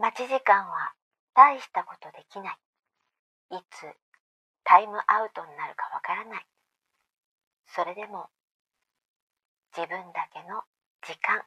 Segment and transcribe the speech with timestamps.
[0.00, 0.94] 待ち時間は
[1.34, 2.56] 大したことできない。
[3.50, 3.84] いつ
[4.64, 6.46] タイムアウトになるかわからない。
[7.66, 8.28] それでも
[9.76, 10.62] 自分だけの
[11.02, 11.42] 時間。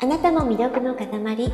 [0.00, 1.52] あなたも魅力の塊。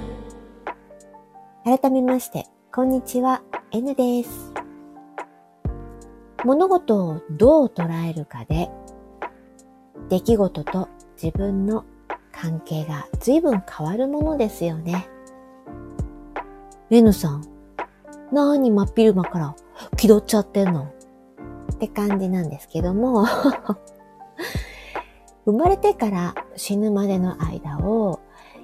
[1.64, 3.42] 改めまして、こんにちは、
[3.72, 4.57] N です。
[6.44, 8.70] 物事をどう捉えるかで、
[10.08, 10.88] 出来事と
[11.20, 11.84] 自分の
[12.32, 15.08] 関係が随分変わるものですよね。
[16.90, 17.44] N さん、
[18.32, 19.56] なに真っ昼間から
[19.96, 20.92] 気取っちゃってんの？
[21.72, 23.26] って感じなんですけども、
[25.44, 28.20] 生まれてから死ぬまでの間を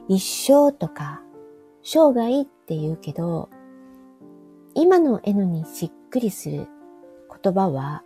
[0.09, 1.23] 一生とか
[1.83, 3.49] 生涯って言うけど、
[4.75, 6.69] 今の N にしっくりする
[7.45, 8.03] 言葉は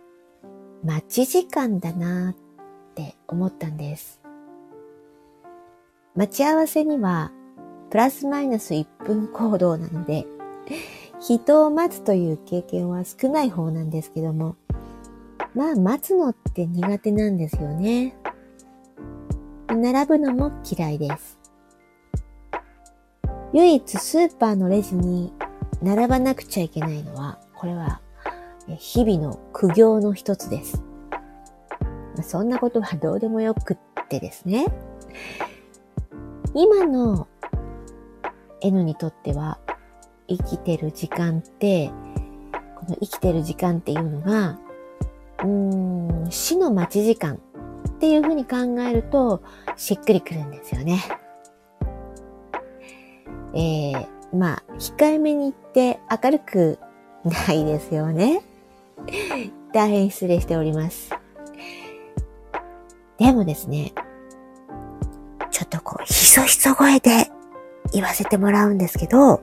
[0.83, 2.35] 待ち時間だなっ
[2.93, 4.19] て思ったんです。
[6.13, 7.31] 待ち合わせには
[7.89, 10.27] プラスマイナス1分行動なので、
[11.21, 14.57] 人を待つという経験は少ない方なんですけども、
[15.55, 18.17] まあ待つのって苦手なんですよね。
[19.69, 21.39] 並ぶのも嫌いです。
[23.53, 25.31] 唯一スーパーのレジに
[25.81, 28.01] 並ばなくちゃいけないのは、これは
[28.77, 30.83] 日々の苦行の一つです。
[32.23, 34.65] そんなことはどうでもよくってですね。
[36.53, 37.27] 今の
[38.61, 39.59] N にとっては
[40.27, 41.91] 生きてる時間って、
[42.75, 44.59] この生きてる時間っていうのが、
[45.39, 49.41] うーん、死の待ち時間っていうふうに考えると
[49.75, 51.03] しっくりくるんですよね。
[53.53, 56.79] えー、まあ、控えめに言って明るく
[57.23, 58.43] ないですよね。
[59.73, 61.11] 大変失礼しております。
[63.17, 63.93] でもですね、
[65.51, 67.29] ちょっとこう、ひそひそ声で
[67.93, 69.41] 言わせてもらうんですけど、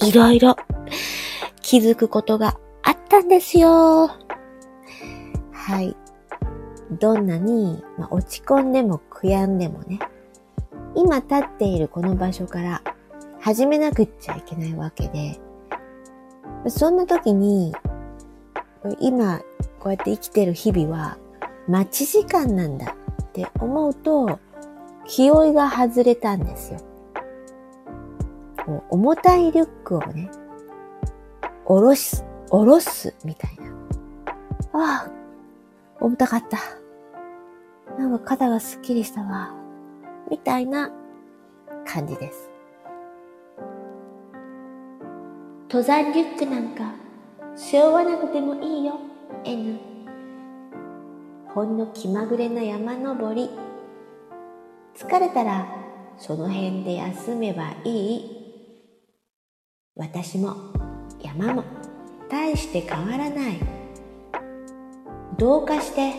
[0.00, 0.56] いろいろ
[1.60, 4.10] 気づくことがあったんですよ。
[5.52, 5.96] はい。
[6.98, 9.98] どんなに、まあ、落ち込んでも悔やんでもね、
[10.94, 12.82] 今立っているこの場所から
[13.40, 15.38] 始めなくっちゃいけないわけで、
[16.70, 17.74] そんな時に、
[19.00, 19.40] 今
[19.80, 21.18] こうやって生きてる日々は
[21.66, 24.38] 待ち時間なんだって思うと、
[25.04, 26.80] 気負いが外れたんですよ。
[28.90, 30.30] 重たいリュックをね、
[31.64, 33.66] 下ろす、下ろすみたいな。
[34.72, 35.10] ああ、
[36.00, 36.58] 重たかった。
[37.98, 39.54] なんか肩がスッキリしたわ。
[40.30, 40.90] みたいな
[41.86, 42.50] 感じです。
[45.70, 47.07] 登山リュックなんか
[47.58, 49.00] 背負わなくてもいいよ、
[49.44, 49.80] N。
[51.48, 53.50] ほんの気まぐれな山登り。
[54.96, 55.66] 疲れたら
[56.16, 58.70] その辺で休めばいい。
[59.96, 60.54] 私も
[61.20, 61.64] 山も
[62.30, 63.58] 大して変わらない。
[65.36, 66.12] どうかして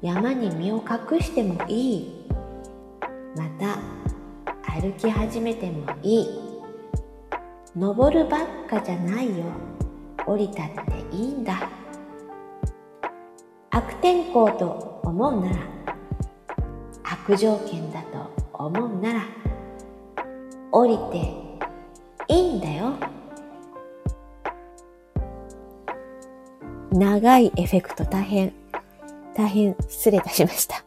[0.00, 2.26] 山に身を隠してもいい。
[3.36, 3.78] また
[4.80, 6.26] 歩き始めてもいい。
[7.76, 8.40] 登るばっ
[8.70, 9.44] かじゃないよ。
[10.26, 11.70] 降りたっていいんだ。
[13.70, 15.56] 悪天候と思うなら、
[17.04, 19.22] 悪条件だと思うなら、
[20.72, 21.46] 降りて
[22.28, 22.94] いいんだよ。
[26.92, 28.52] 長いエフェクト大変、
[29.34, 30.82] 大変失礼いたしました。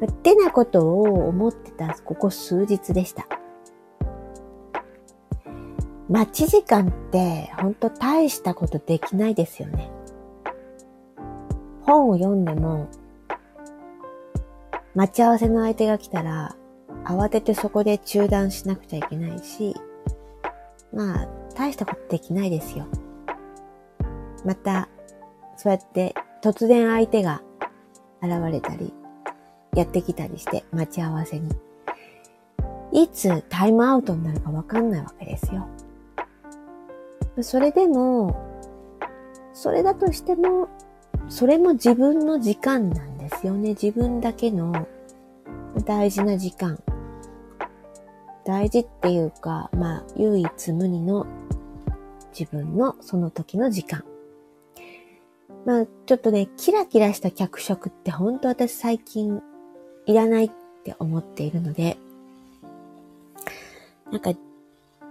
[0.06, 3.26] ってなことを思ってたここ数日でした。
[6.08, 9.90] 待ち時間ってほんと大したことできないですよね。
[11.82, 12.88] 本を読んでも、
[14.94, 16.56] 待ち合わせの相手が来たら、
[17.04, 19.74] 慌ててそこで中断しなくちゃいけないし、
[20.92, 22.86] まあ、大したことできないですよ。
[24.46, 24.88] また、
[25.56, 27.42] そうやって突然相手が
[28.22, 28.94] 現れたり、
[29.74, 31.54] やってきたりして待ち合わせに。
[32.92, 35.68] いつタイムアウトになるかわかんないわけですよ。
[37.42, 38.36] それでも、
[39.52, 40.68] それだとしても、
[41.28, 43.70] それも自分の時間なんですよね。
[43.70, 44.86] 自分だけの
[45.84, 46.78] 大事な時間。
[48.44, 51.26] 大事っていうか、まあ、唯一無二の
[52.38, 54.04] 自分のその時の時間。
[55.66, 59.42] まあ、ちょっとね、キラキラした脚色って本当私最近
[60.06, 60.50] いらないっ
[60.84, 61.98] て思っているので、
[64.10, 64.30] なんか、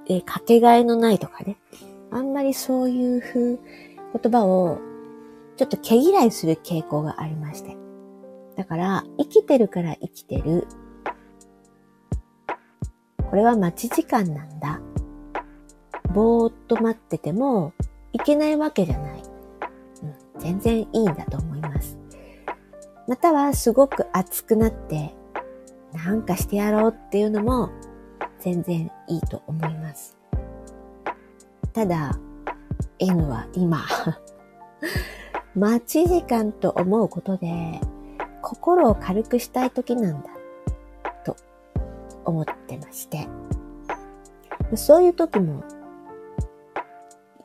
[0.10, 1.58] えーかけがえのないとかね、
[2.12, 3.58] あんまりそういう風
[4.22, 4.80] 言葉を
[5.58, 7.76] ちょっと毛嫌いする傾向がありまして。
[8.56, 10.68] だから、生きてるから生きてる。
[13.30, 14.82] これは待ち時間なんだ。
[16.14, 17.74] ぼーっと待ってても
[18.14, 19.24] いけないわけじゃない。
[20.02, 21.98] うん、全然いいんだと思います。
[23.08, 25.16] またはすごく熱くなって
[25.94, 27.70] なんかしてやろうっていうのも
[28.40, 30.17] 全然いいと思います。
[31.74, 32.18] ただ、
[33.00, 33.80] N は今
[35.56, 37.80] 待ち時間と思うことで
[38.42, 40.30] 心を軽くしたい時なんだ
[41.24, 41.36] と
[42.26, 43.28] 思ってまして、
[44.76, 45.64] そういう時も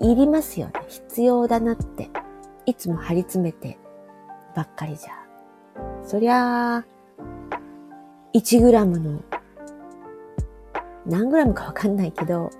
[0.00, 0.72] いりますよね。
[0.88, 2.10] 必要だなって。
[2.64, 3.78] いつも張り詰めて
[4.54, 5.10] ばっかりじゃ。
[6.04, 6.84] そりゃあ、
[8.34, 9.20] 1グラムの
[11.06, 12.50] 何グラムかわかんないけど、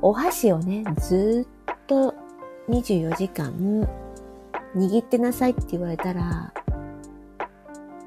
[0.00, 2.14] お箸をね、ずっと
[2.68, 3.52] 24時間
[4.76, 6.52] 握ってなさいって言われたら、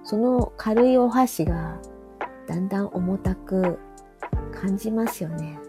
[0.03, 1.77] その軽いお箸が
[2.47, 3.79] だんだん重たく
[4.53, 5.59] 感じますよね。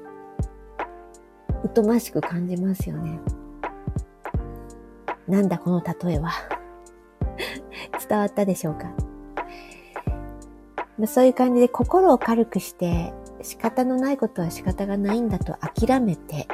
[1.74, 3.20] 疎ましく感じますよね。
[5.28, 6.30] なんだこの例えは？
[8.08, 8.92] 伝わったでしょうか？
[11.06, 16.48] そういう感じで心を軽くして仕方のないことは仕方がないんだと諦めて、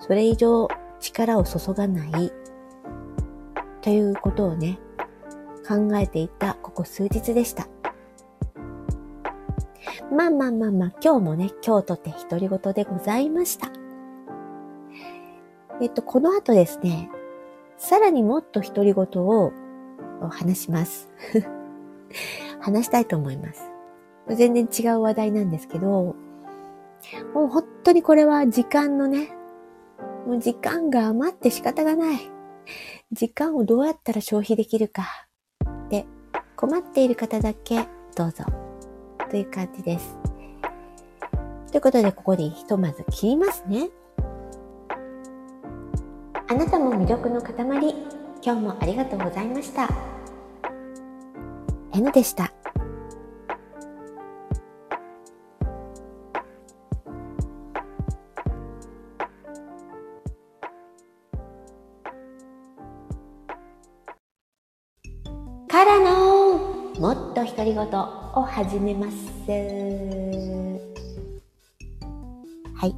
[0.00, 0.68] それ以上
[1.00, 2.32] 力を注がない
[3.82, 4.78] ということをね、
[5.66, 7.68] 考えていたここ数日でした。
[10.10, 13.70] まあまあまあまあ、今日もね、今日とて独り言でございました。
[15.80, 17.10] えっと、この後ですね、
[17.76, 19.52] さらにもっと独り言を
[20.30, 21.08] 話します。
[22.60, 23.77] 話したいと思います。
[24.34, 26.16] 全然違う話題なんですけど、
[27.34, 29.30] もう本当にこれは時間のね、
[30.26, 32.20] もう時間が余って仕方がない。
[33.12, 35.26] 時間をどうやったら消費できるか。
[35.88, 36.06] で、
[36.56, 38.44] 困っている方だけどうぞ。
[39.30, 40.18] という感じです。
[41.70, 43.88] ということで、ここでひとまず切りますね。
[46.50, 47.54] あなたも魅力の塊、
[48.42, 49.88] 今日もありがとうございました。
[51.92, 52.52] N でした。
[67.84, 68.00] っと
[68.34, 69.16] を始めます。
[72.74, 72.94] はい。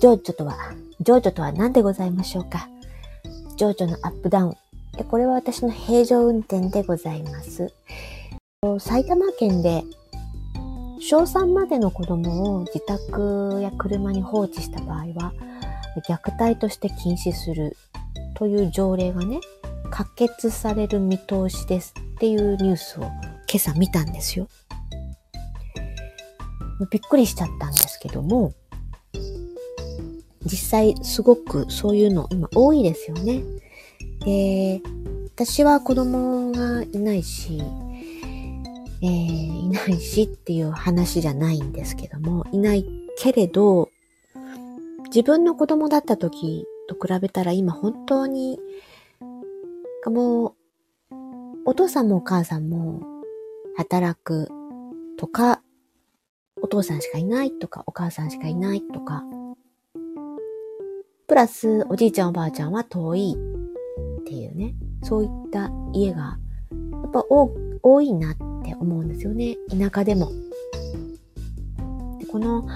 [0.00, 0.56] ジョージョとは
[1.00, 2.68] 情緒とは何でございましょうか？
[3.56, 4.56] 情緒のアップダウン。
[5.08, 7.72] これは私の平常運転でございます。
[8.78, 9.82] 埼玉県で
[11.00, 15.32] 小3までの子供を自宅や車に放置した場合は
[16.08, 17.76] 虐待として禁止する
[18.36, 19.40] という条例がね、
[19.90, 23.04] 可決される見通しですっていうニュースを
[23.54, 24.48] 今朝見たんですよ。
[26.90, 28.52] びっくりしちゃったんですけども、
[30.44, 33.44] 実際すごくそういうの今多いですよね。
[34.24, 34.82] で、
[35.36, 37.62] 私は子供がいないし、
[39.02, 42.84] えー、いないしっていう話じゃないんですけども、いない
[43.18, 43.88] けれど、
[45.14, 48.58] 自分の子供だった時と比べたら今本当に、
[50.06, 50.54] もう、
[51.66, 53.13] お父さんもお母さんも
[53.76, 54.48] 働く
[55.18, 55.62] とか、
[56.62, 59.24] お父さんしかいないとか、お母さんしかいないとか、
[61.26, 63.36] プラスおじいちゃんおばあちゃんは遠い
[64.20, 66.38] っていうね、そういった家が
[66.70, 69.56] やっぱ多いなって思うんですよね。
[69.68, 70.30] 田舎でも。
[72.20, 72.66] でこの、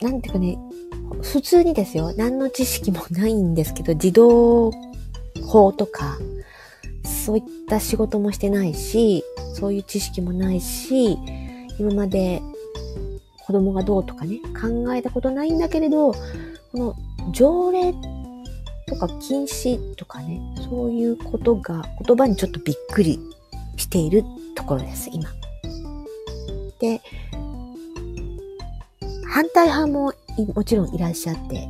[0.00, 0.58] なんていうかね、
[1.22, 2.12] 普通にですよ。
[2.16, 4.70] 何の知識もないんですけど、自動
[5.44, 6.18] 法とか、
[7.26, 11.18] そういった仕事もしてないし、そういう知識もないし、
[11.76, 12.40] 今まで
[13.44, 16.18] 子供がどうとかね、考えたことないんだけれど、こ
[16.74, 16.94] の
[17.32, 17.92] 条例
[18.86, 20.40] とか禁止とかね、
[20.70, 23.18] そういうことが言葉にちょっとびっくり
[23.76, 24.22] している
[24.54, 25.28] ところです、今。
[26.78, 27.00] で、
[29.28, 30.12] 反対派も
[30.54, 31.66] もちろんいらっしゃって、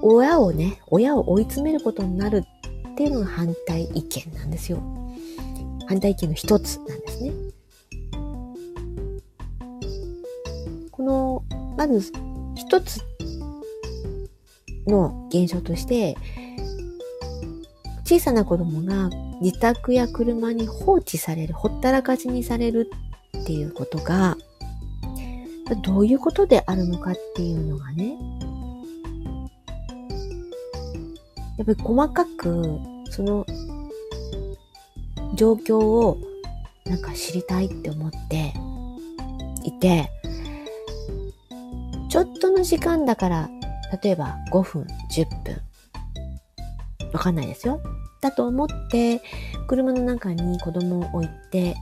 [0.00, 2.44] 親をね、親を追い詰めることになる
[2.94, 4.80] っていうのが反対意見なんですよ。
[5.88, 7.32] 反対意見の一つなんですね。
[10.92, 11.44] この、
[11.76, 12.12] まず
[12.54, 13.00] 一つ
[14.86, 16.16] の現象として、
[18.04, 19.10] 小さな子供が
[19.40, 22.88] 自宅や車に放置される、ほったらかしにされる
[23.36, 24.36] っていうことが、
[25.82, 28.16] どういうことであるのかっていうのがね、
[31.56, 32.78] やっぱり細かく、
[33.10, 33.46] その、
[35.34, 36.18] 状況を
[36.84, 38.52] なんか知りたいって思って
[39.64, 40.10] いて、
[42.08, 43.50] ちょっとの時間だから、
[44.02, 45.60] 例えば5分、10分、
[47.12, 47.80] わかんないですよ。
[48.20, 49.20] だと思って、
[49.66, 51.74] 車の中に子供を置いて、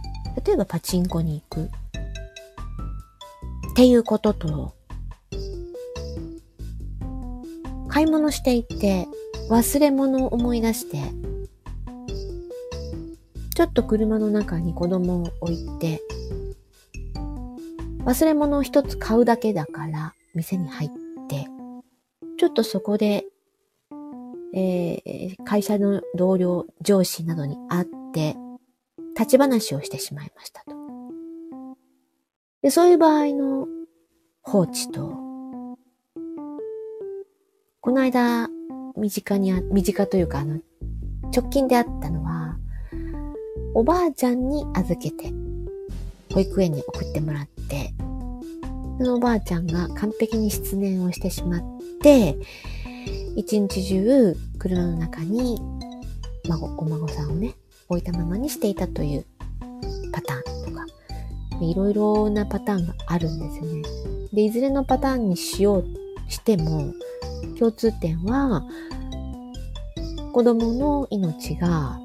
[0.45, 1.65] 例えばパチンコに行く。
[1.65, 1.69] っ
[3.75, 4.75] ていうことと、
[7.89, 9.07] 買い物していて
[9.53, 10.97] 忘れ物を思い出して、
[13.55, 16.01] ちょっと車の中に子供を置いて、
[18.07, 20.91] 忘れ物を一つ買うだけだから店に入っ
[21.29, 21.49] て、
[22.39, 23.27] ちょっとそこで、
[24.55, 28.39] えー、会社の同僚、上司などに会って、
[29.15, 30.75] 立ち話をしてしまいましたと。
[32.63, 33.69] で、そういう場合の
[34.41, 35.15] 放置と、
[37.83, 38.49] この間、
[38.97, 40.61] 身近にあ、身近というか、あの、
[41.35, 42.57] 直近であったのは、
[43.75, 45.33] おばあちゃんに預けて、
[46.33, 47.95] 保育園に送ってもらって、
[48.99, 51.63] そのおばあちゃんが完璧に失念をしてしまっ
[52.01, 52.37] て、
[53.37, 55.59] 一日中車の中に
[56.49, 57.55] 孫、お孫さんをね、
[57.89, 59.27] 置いたままにしていたという
[60.13, 60.87] パターンとか、
[61.61, 63.83] いろいろなパターンがあるんですよね。
[64.33, 65.87] で、いずれのパターンにしよう
[66.31, 66.93] しても、
[67.59, 68.63] 共通点は、
[70.33, 71.99] 子供の命が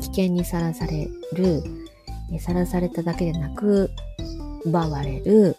[0.00, 1.62] 危険にさらされる、
[2.40, 3.90] さらされただけでなく、
[4.64, 5.56] 奪われる。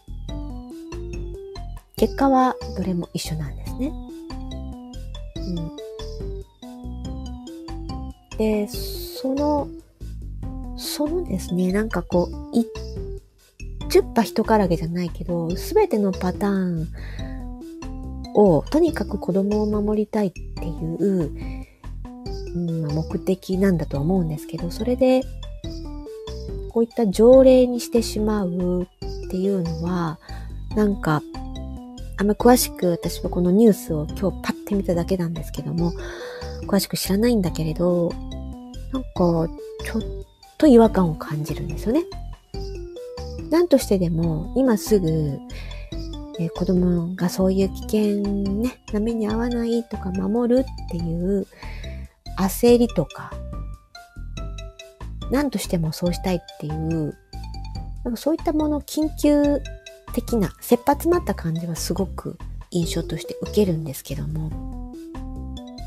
[1.96, 3.92] 結果はどれも一緒なんですね。
[5.36, 5.52] う
[8.34, 9.68] ん、で、その、
[10.78, 12.66] そのですね、なんかこう、い、
[13.90, 16.88] 十羽人からげじゃないけど、すべてのパターン
[18.36, 21.32] を、とにかく子供を守りたいっていう、
[22.56, 25.24] うん、目的なんだとは思うんですけど、それで、
[26.72, 30.20] こういった条例にしてしまうっていうのは、
[30.76, 31.22] なんか、
[32.18, 35.94] あんま詳しく私はこのニュースを今日パッて見ただけなんですけども、
[36.68, 38.12] 詳しく知らないんだけれど、
[38.92, 40.02] なんか、ちょっ
[40.58, 42.04] と違和感を感じるんですよね。
[43.50, 45.40] 何としてでも、今すぐ、
[46.40, 51.46] えー、子供がそういう危険ね、な目に遭わないとか守るっていう
[52.38, 53.32] 焦りとか、
[55.32, 57.18] 何としてもそうしたいっていう、
[58.06, 59.62] なんかそういったもの、緊急
[60.14, 62.38] 的な、切羽詰まった感じはすごく
[62.72, 64.94] 印象として受けるんですけども、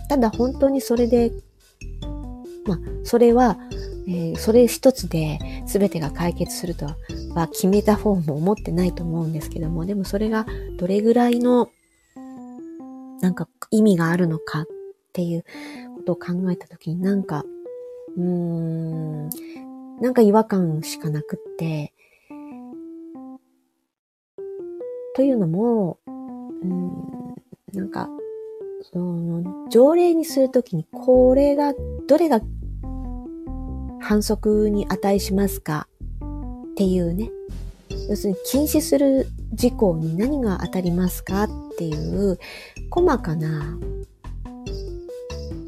[0.09, 1.33] ただ本当にそれで、
[2.67, 3.57] まあ、それは、
[4.07, 6.97] えー、それ一つで全てが解決するとは
[7.35, 10.47] は決めた方も思ってないと思うんですけども、でもそれが
[10.79, 11.71] どれぐらいの
[13.21, 14.67] なんか意味があるのかっ
[15.13, 15.45] ていう
[15.97, 17.45] ことを考えたときになんか、
[18.17, 19.29] うーん、
[20.01, 21.93] なんか違和感しかなくって、
[25.15, 27.35] というのも、うん、
[27.73, 28.09] なんか、
[28.93, 31.75] その、条例にするときに、これが、
[32.09, 32.41] どれが
[34.01, 35.87] 反則に値しますか
[36.73, 37.31] っていうね。
[38.09, 42.39] 要するに禁止する事項に何が当たりますかっていう
[42.91, 43.79] 細かな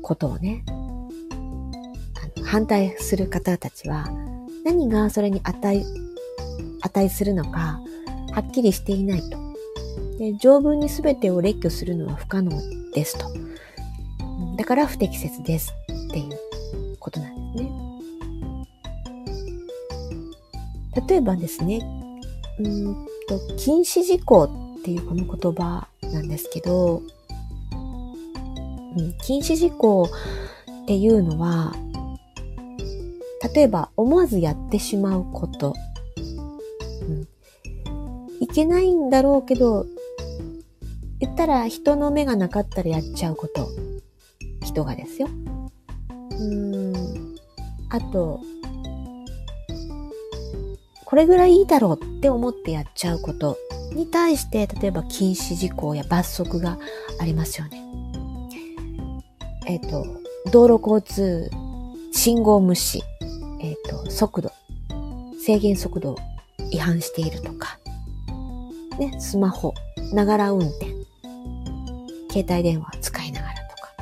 [0.02, 4.08] ことをね、あの反対する方たちは
[4.64, 5.84] 何がそれに値、
[6.82, 7.80] 値するのか
[8.32, 9.38] はっきりしていないと。
[10.18, 12.50] で条文に全てを列挙するのは不可能
[12.92, 13.26] ですと。
[14.56, 16.43] だから不適切ですっていう
[21.08, 21.80] 例えばですね、
[22.58, 27.02] うんと、禁止事項っていうこの言葉なんですけど、
[28.96, 30.08] うん、禁止事項
[30.84, 31.74] っていうのは、
[33.54, 35.74] 例えば思わずやってしまうこと、
[37.06, 37.26] うん、
[38.40, 39.86] いけないんだろうけど、
[41.20, 43.68] 言ったら人の目がなかったらやっちゃうこと。
[44.64, 45.28] 人がですよ。
[46.30, 47.36] うん。
[47.90, 48.40] あと、
[51.14, 53.56] これぐらいいいだろうって思ってやっちゃうこと
[53.94, 56.76] に対して、例えば禁止事項や罰則が
[57.20, 57.80] ありますよね。
[59.64, 60.04] えっ、ー、と、
[60.50, 61.48] 道路交通、
[62.10, 63.00] 信号無視、
[63.60, 64.50] えっ、ー、と、速度、
[65.40, 66.16] 制限速度
[66.72, 67.78] 違反しているとか、
[68.98, 69.72] ね、スマホ、
[70.12, 70.86] ながら運転、
[72.32, 73.92] 携帯電話使いながらとか。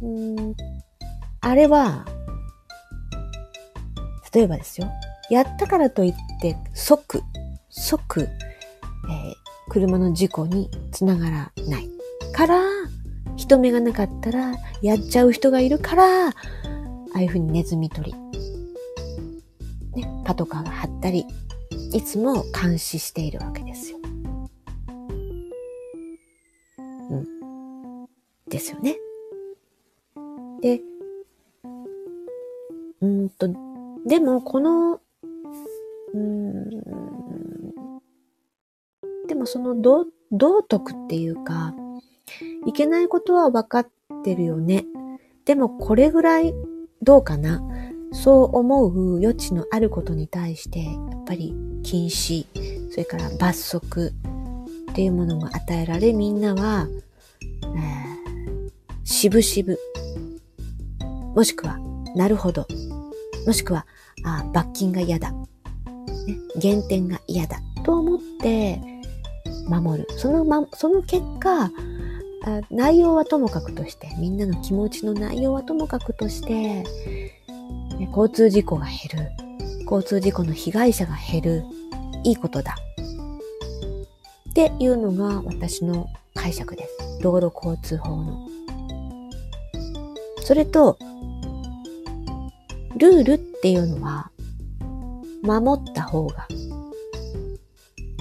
[0.00, 0.54] うん、
[1.42, 2.06] あれは、
[4.32, 4.90] 例えばですよ、
[5.30, 7.22] やったからといって即、
[7.68, 9.34] 即、えー、
[9.70, 11.88] 車の事故につながらない
[12.32, 12.62] から、
[13.36, 16.32] 人目がなかったらやっちゃう人がいるから、あ
[17.14, 18.14] あいうふうにネズミ捕り、
[19.94, 21.26] ね、パトカーが張ったり、
[21.92, 23.98] いつも監視しているわけですよ。
[27.10, 27.26] うん。
[28.48, 28.96] ですよね。
[30.60, 30.80] で、
[33.00, 33.48] うんと、
[34.06, 35.00] でもこの、
[39.44, 41.74] もその道徳っていうか、
[42.66, 43.88] いけないことは分かっ
[44.24, 44.86] てるよね。
[45.44, 46.54] でもこれぐらい
[47.02, 47.62] どうかな。
[48.12, 52.46] そう思う余地のあることに対して、やっぱり禁止、
[52.90, 54.14] それから罰則
[54.90, 56.86] っていうものが与えられ、みんなは、
[57.76, 59.78] え、しぶしぶ、
[61.34, 61.78] もしくは、
[62.14, 62.66] なるほど、
[63.46, 63.84] もしくは、
[64.24, 65.46] あ罰金が嫌だ、ね、
[66.56, 67.58] 減点が嫌だ。
[67.84, 68.93] と思って
[69.68, 70.08] 守る。
[70.16, 71.70] その、ま、その結果、
[72.70, 76.84] 内容はともかくとして、みんなの気持ちの内容はともかくとして、
[78.10, 79.30] 交通事故が減る。
[79.84, 81.64] 交通事故の被害者が減る。
[82.24, 82.76] いいことだ。
[84.50, 87.20] っていうのが私の解釈です。
[87.22, 88.48] 道路交通法の。
[90.42, 90.98] それと、
[92.96, 94.30] ルールっていうのは、
[95.42, 96.46] 守った方が、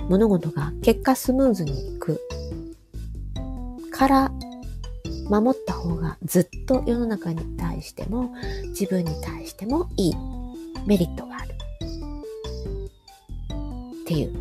[0.10, 2.20] 物事が結果スムーズにいく
[3.92, 4.32] から、
[5.30, 8.34] 守った方がずっと世の中に対しても
[8.70, 10.16] 自分に対してもいい
[10.86, 11.54] メリットがある。
[14.04, 14.34] っていう、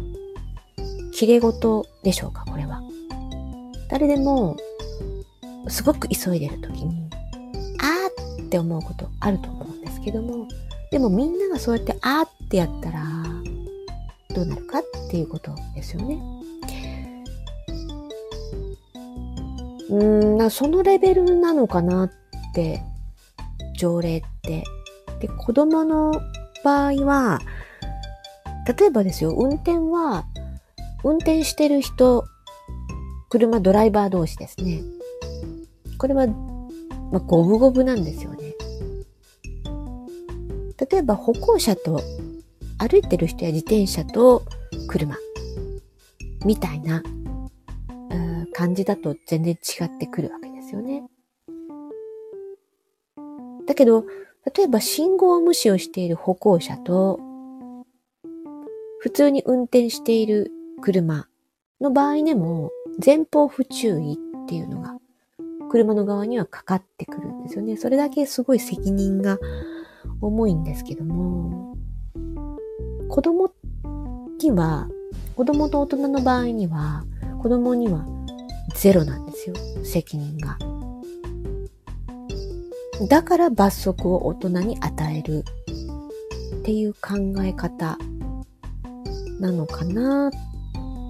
[1.12, 2.82] 綺麗事でしょうか、これは。
[3.88, 4.56] 誰でも、
[5.68, 7.08] すごく急いでる時に、
[7.80, 10.48] あーって思うことあると思うんですけども、
[10.90, 13.01] でもみんながそうやってあーってやったら、
[14.32, 16.20] どうなるかっていうことですよね。
[19.90, 22.10] うん、そのレベルなのかなっ
[22.54, 22.82] て、
[23.76, 24.64] 条例って。
[25.20, 26.12] で、子供の
[26.64, 27.40] 場合は、
[28.78, 30.24] 例えばですよ、運転は、
[31.04, 32.24] 運転してる人、
[33.28, 34.82] 車ドライバー同士ですね。
[35.98, 36.34] これは、ま
[37.14, 38.54] あ、五分五分なんですよね。
[40.90, 42.00] 例えば歩行者と
[42.82, 44.42] 歩いてる人や自転車と
[44.88, 45.16] 車
[46.44, 47.00] みたいな
[48.52, 51.04] 感じだと全然違ってくるわけですよね。
[53.66, 54.04] だけど、
[54.56, 57.20] 例えば信号無視をしている歩行者と
[58.98, 61.28] 普通に運転している車
[61.80, 62.72] の場合でも
[63.04, 64.16] 前方不注意っ
[64.48, 64.96] ていうのが
[65.70, 67.76] 車の側にはかかってくるんですよね。
[67.76, 69.38] それだけすごい責任が
[70.20, 71.71] 重いんですけども、
[73.12, 73.50] 子供
[74.40, 74.88] には、
[75.36, 77.04] 子供と大人の場合には、
[77.42, 78.06] 子供には
[78.74, 80.56] ゼロなんですよ、責任が。
[83.10, 85.44] だから罰則を大人に与える
[86.56, 87.98] っていう考え方
[89.40, 90.30] なのかな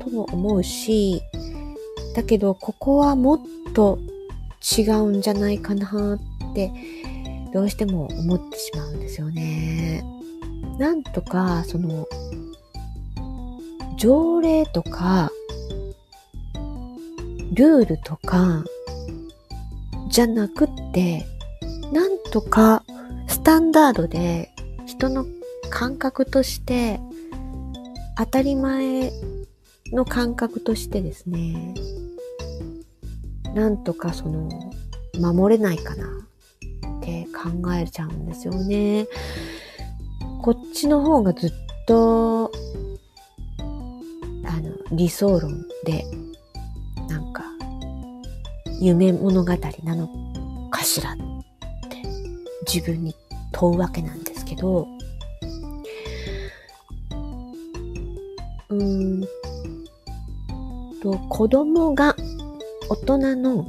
[0.00, 1.22] とも思うし、
[2.16, 3.40] だけどここはもっ
[3.74, 4.00] と
[4.76, 6.16] 違うんじゃないかな
[6.50, 6.72] って
[7.54, 9.71] どうしても思ってしまうんですよね。
[10.78, 12.08] なんとかその
[13.96, 15.30] 条例とか
[17.52, 18.64] ルールとか
[20.10, 21.26] じゃなくって
[21.92, 22.82] なんとか
[23.28, 24.50] スタンダードで
[24.86, 25.26] 人の
[25.70, 27.00] 感覚として
[28.16, 29.12] 当たり前
[29.92, 31.74] の感覚としてですね
[33.54, 34.48] なんとかその
[35.20, 36.06] 守れないかな
[36.98, 39.06] って考えちゃうんですよね。
[40.42, 41.52] こっちの方がずっ
[41.86, 42.50] と
[44.44, 46.04] あの理想論で
[47.08, 47.44] なんか
[48.80, 49.52] 夢物語
[49.84, 51.22] なのかしらって
[52.66, 53.14] 自分に
[53.52, 54.88] 問うわけなんですけど
[58.68, 59.24] うーん
[61.00, 62.16] と子供が
[62.88, 63.64] 大人の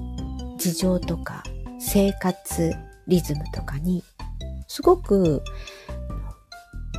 [0.58, 1.44] 事情とか
[1.80, 2.74] 生活
[3.08, 4.04] リズムとかに
[4.68, 5.44] すごく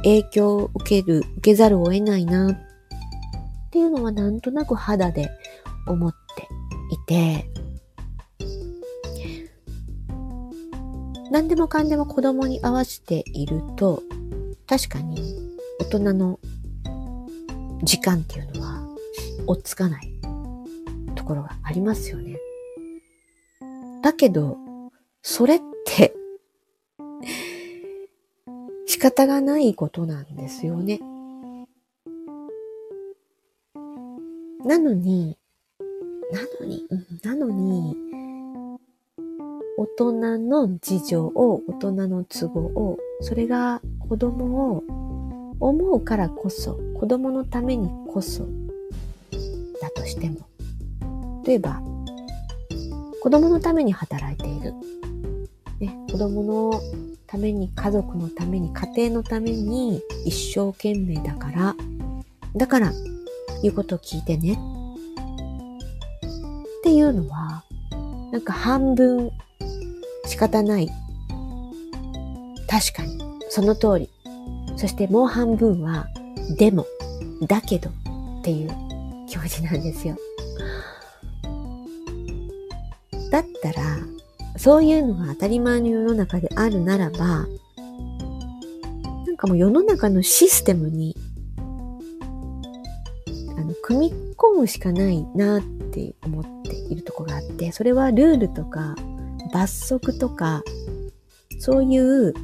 [0.05, 2.57] 影響を受ける、受けざるを得ないなっ
[3.71, 5.31] ていうのはなんとなく肌で
[5.87, 6.47] 思って
[6.95, 7.49] いて、
[11.31, 14.03] 何でもかんでも子供に合わせていると、
[14.67, 15.35] 確かに
[15.81, 16.38] 大人の
[17.83, 18.87] 時間っていうのは
[19.47, 20.11] 追っつかない
[21.14, 22.38] ところがありますよね。
[24.03, 24.59] だけど、
[25.23, 25.61] それっ
[29.05, 30.99] 方がないことなんですよね。
[34.64, 35.37] なのに、
[36.33, 37.95] なのに、うんなのに、
[39.77, 44.85] 大人の事情を、大人の都合を、それが子供を
[45.61, 48.49] 思うからこそ、子供のためにこそ、
[49.83, 50.49] だとしても。
[51.45, 51.83] 例えば、
[53.23, 54.73] 子供のために働いている。
[55.79, 56.81] ね、子供の
[57.35, 61.75] ために、家族のために、家庭のために一生懸命だから、
[62.55, 62.92] だから、
[63.61, 64.53] 言うことを聞いてね。
[64.53, 64.57] っ
[66.85, 67.64] ていうのは、
[68.31, 69.33] なんか半分
[70.27, 70.88] 仕方ない。
[72.68, 73.18] 確かに、
[73.49, 74.11] その通り。
[74.77, 76.07] そしてもう半分は、
[76.57, 76.87] でも、
[77.49, 78.70] だけどっていう
[79.27, 80.16] 気持ちなんですよ。
[83.33, 84.13] だったら、
[84.57, 87.47] そういうのが当たり前の世の中であるならば、
[89.27, 91.17] なんかもう世の中のシステムに、
[93.57, 98.95] あの、組み込むしかないなって思っているとこがあって、それはルールとか
[99.53, 100.62] 罰則とか、
[101.59, 102.35] そういう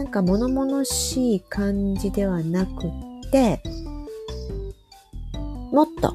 [0.00, 3.62] なんか物々しい感じではなくって、
[5.72, 6.14] もっと、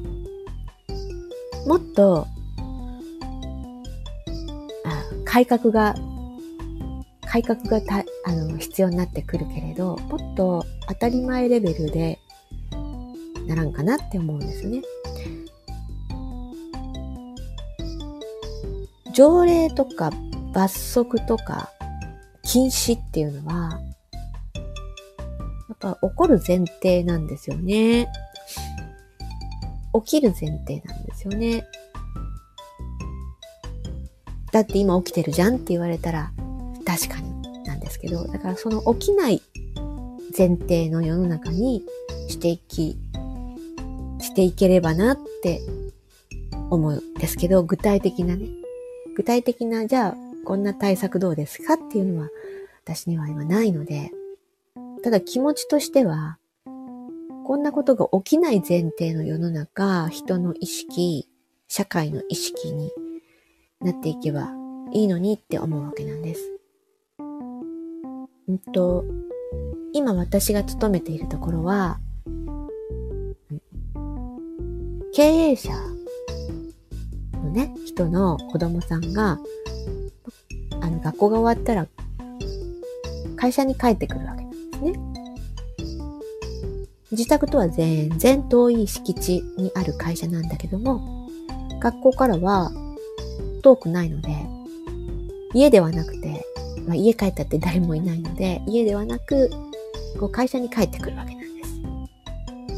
[1.66, 2.26] もっと、
[5.36, 5.94] 改革が、
[7.26, 12.18] 改革がたあの必要になってくるけれど、もっと当たり前レベルで
[13.46, 14.80] ならんかなって思うんですね。
[19.12, 20.10] 条例とか
[20.54, 21.70] 罰則とか
[22.42, 23.78] 禁止っていうのは、
[25.68, 28.08] やっぱ起こる前提なんですよね。
[30.02, 31.66] 起きる前提なんですよね。
[34.56, 36.32] だって今起きてるじゃんって言われたら
[36.86, 37.62] 確かに。
[37.64, 39.42] なんですけど、だからその起きない
[40.36, 41.82] 前提の世の中に
[42.28, 42.96] していき、
[44.18, 45.60] していければなって
[46.70, 48.46] 思うんですけど、具体的なね、
[49.14, 50.16] 具体的な、じゃあ
[50.46, 52.30] こんな対策どうですかっていうのは
[52.84, 54.10] 私には今ないので、
[55.02, 61.28] ただ気持ちとしては、こんなことが起きない前提の世の中、人の意識、
[61.68, 62.90] 社会の意識に
[63.80, 64.50] なっていけば
[64.92, 66.40] いいのにって思うわけなんです。
[68.48, 69.04] うんと、
[69.92, 71.98] 今私が勤めているところは、
[75.12, 75.72] 経営者
[77.32, 79.38] のね、人の子供さんが、
[80.80, 81.86] あの、学校が終わったら、
[83.36, 84.92] 会社に帰ってくるわけなんですね。
[87.10, 91.28] 自宅とは全然遠い敷地にある会社なんだけども、
[91.80, 92.70] 学校からは
[93.66, 94.28] 遠くないので、
[95.52, 96.46] 家ではなくて、
[96.86, 99.50] まあ、家帰ったって誰もいないので、家ではなく、
[100.20, 101.64] こう会社に帰ってくるわけなんで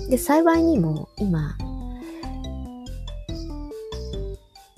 [0.07, 0.11] す。
[0.11, 1.59] で、幸いにも今、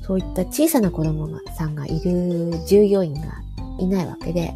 [0.03, 3.21] そういった小さな子供さんがいる従業員が
[3.79, 4.53] いないわけで、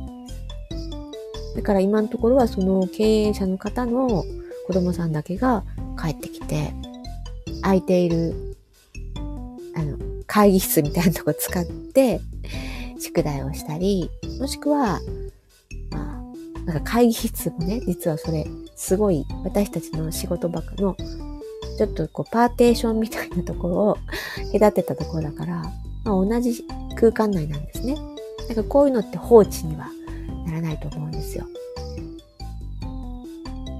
[1.54, 4.24] だから今のところはその経営者の方の
[4.66, 5.62] 子供さんだけが
[5.96, 6.74] 帰ってきて、
[7.62, 8.56] 空いている、
[9.76, 10.03] あの、
[10.34, 12.20] 会議室みたいなとこ使って、
[12.98, 15.00] 宿題をしたり、もしくは、
[15.92, 16.24] ま
[16.66, 18.44] あ、なんか会議室もね、実はそれ、
[18.74, 20.96] すごい私たちの仕事場の、
[21.78, 23.98] ちょっとこうパーテーションみたいなところを
[24.58, 25.70] 隔てたところだから、ま
[26.06, 26.64] あ、同じ
[26.96, 27.96] 空間内なんですね。
[28.48, 29.86] だかこういうのって放置には
[30.46, 31.46] ならないと思うんですよ。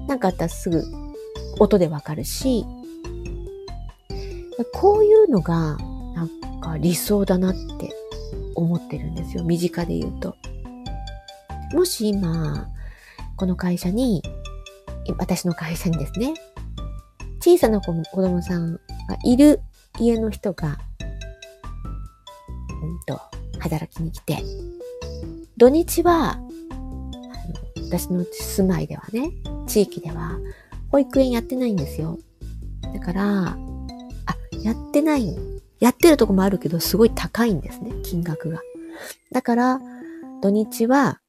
[0.07, 0.85] なんかあったらすぐ
[1.59, 2.65] 音でわかるし、
[4.71, 5.77] こういうのが
[6.55, 7.91] なんか理想だなって
[8.55, 9.43] 思ってるんですよ。
[9.43, 10.35] 身近で言うと。
[11.73, 12.67] もし今、
[13.35, 14.23] この会社に、
[15.17, 16.33] 私の会社にですね、
[17.41, 18.79] 小さな子供さんが
[19.23, 19.61] いる
[19.99, 20.77] 家の人が、
[22.81, 23.19] うんと、
[23.59, 24.43] 働きに来て、
[25.57, 26.39] 土日は、
[27.87, 29.31] 私の住まいではね、
[29.67, 30.39] 地域では、
[30.91, 32.17] 保育園やってないんですよ。
[32.93, 33.57] だから、あ、
[34.63, 35.35] やってない。
[35.85, 38.59] やってるとこもあるけど、すごい高いんですね、金額が。
[39.31, 39.79] だから、
[40.41, 41.21] 土日は、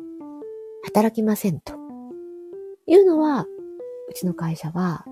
[0.82, 1.74] 働きませんと。
[2.86, 3.46] いうのは、
[4.08, 5.10] うちの会社は、あ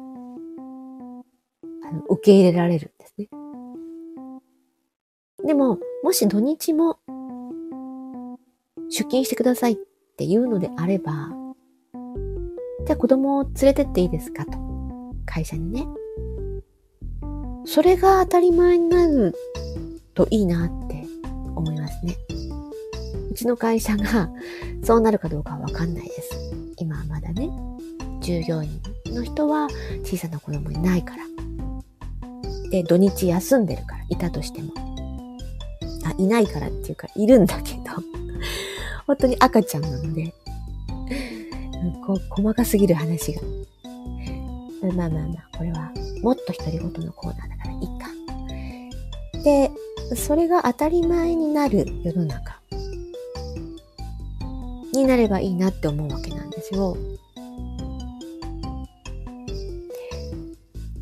[1.92, 3.28] の受け入れられるんですね。
[5.44, 6.98] でも、もし土日も
[8.88, 9.76] 出勤してくださいっ
[10.16, 11.28] ていうのであれば、
[12.86, 14.56] じゃあ子供を連れてっていいですかと。
[15.26, 15.86] 会社にね。
[17.66, 19.34] それが当たり前になる
[20.14, 21.04] といいなって
[21.56, 22.16] 思いますね。
[23.30, 24.30] うちの会社が
[24.84, 26.30] そうなるかどうかはわかんないです。
[26.78, 27.50] 今はまだね、
[28.20, 29.68] 従業員の人は
[30.04, 31.24] 小さな子供いないから。
[32.70, 34.72] で、土日休んでるから、いたとしても。
[36.04, 37.80] あ、いないからっていうか、いるんだけど。
[39.06, 40.34] 本当に赤ちゃんなので、
[42.06, 43.40] こう細かすぎる話が。
[44.92, 45.92] まあまあまあ、これは
[46.22, 48.08] もっと独り言のコーナーだからいいか。
[49.42, 49.70] で、
[50.16, 52.60] それが当たり前になる世の中
[54.92, 56.96] になればいいなって思うわけなんですよ。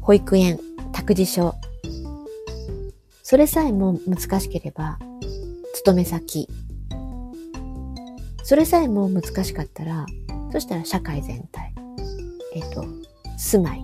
[0.00, 0.58] 保育園、
[0.92, 1.54] 託児所。
[3.22, 4.98] それさえも難しければ、
[5.74, 6.48] 勤め先。
[8.42, 10.06] それさえも難しかったら、
[10.52, 11.72] そしたら社会全体。
[12.54, 12.84] えっ、と、
[13.42, 13.82] 住まい。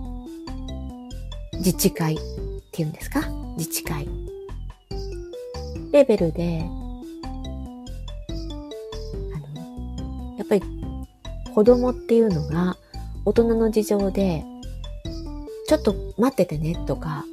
[1.57, 2.19] 自治会っ
[2.71, 3.21] ていうんですか？
[3.57, 4.07] 自治会。
[5.91, 6.65] レベルで、あ
[9.59, 10.61] の、やっぱり
[11.53, 12.77] 子供っていうのが
[13.25, 14.43] 大人の事情で
[15.67, 17.25] ちょっと待っててねとか、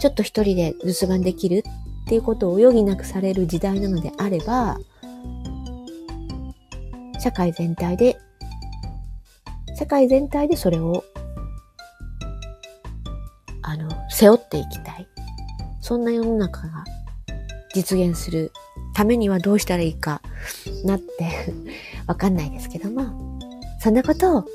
[0.00, 4.76] ちょっと一人で留守番できるっていうことを余儀なくされる時代なのであれば、
[7.20, 8.18] 社会全体で、
[9.78, 11.04] 社会全体でそれを、
[14.16, 15.08] 背負っていきたい。
[15.80, 16.84] そんな世の中が
[17.74, 18.52] 実現する
[18.94, 20.22] ためにはどうしたらいいか
[20.84, 21.52] なって
[22.06, 23.40] わかんないですけども、
[23.80, 24.48] そんなことを考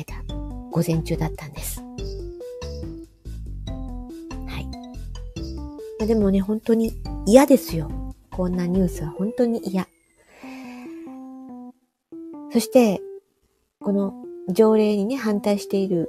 [0.00, 0.22] えた
[0.70, 1.82] 午前中だったんです。
[4.46, 4.58] は
[6.00, 6.92] いでもね、本当に
[7.26, 7.90] 嫌ですよ。
[8.30, 9.88] こんなニュースは本当に嫌。
[12.52, 13.00] そして、
[13.80, 14.14] この
[14.48, 16.08] 条例にね、反対している、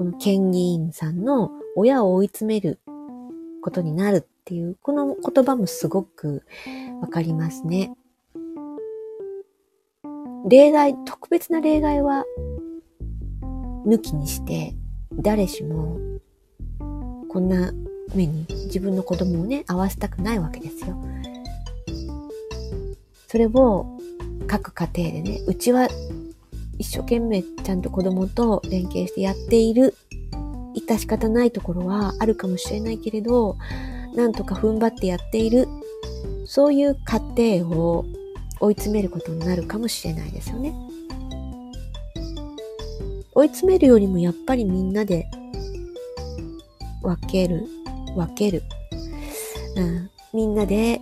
[0.00, 2.80] この県議員さんの親を追い詰める
[3.60, 6.42] ことになるっていう、この言葉もすごく
[7.02, 7.92] わかりますね。
[10.48, 12.24] 例外、特別な例外は
[13.86, 14.74] 抜きにして、
[15.12, 15.98] 誰しも
[17.28, 17.70] こんな
[18.14, 20.96] 目に自分の子供をね、合わせたくないわけですよ。
[23.28, 23.98] それを
[24.46, 25.88] 各家庭でね、うちは
[26.80, 29.94] 一生懸命ちゃんと子供と連携してやっている、
[30.74, 33.58] 致し方ないところはあるかもしれないけれど、
[34.14, 35.68] なんとか踏ん張ってやっている、
[36.46, 36.96] そういう
[37.36, 38.06] 家庭を
[38.60, 40.74] 追い詰めることになるかもしれないですよね。
[43.34, 45.26] 追い詰めるよりもやっぱりみんなで
[47.02, 47.66] 分ける
[48.16, 48.62] 分ける。
[49.76, 50.10] うん。
[50.32, 50.98] みんなで、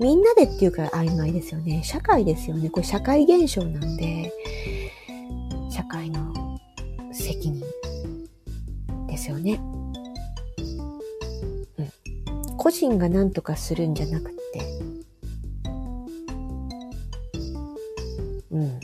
[0.00, 1.82] みんなでっていうか曖昧ですよね。
[1.84, 2.70] 社会ですよね。
[2.70, 4.32] これ社会現象なんで、
[5.84, 6.58] 社会の
[7.12, 7.62] 責任
[9.06, 9.60] ですよね。
[11.76, 12.56] うん。
[12.56, 14.34] 個人が何とかするんじゃなくて、
[18.50, 18.80] うん。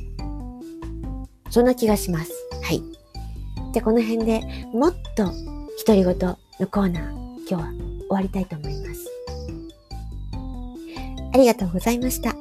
[1.48, 2.32] そんな気がします。
[2.62, 2.82] はい。
[3.72, 4.42] じゃあこの辺で
[4.74, 5.24] もっと
[5.86, 6.36] 独り言の
[6.66, 9.10] コーナー今日は終わりたいと思います。
[11.32, 12.34] ありがとうございました。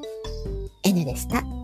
[0.83, 1.58] N でした。